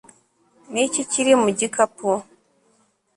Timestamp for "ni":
0.71-0.81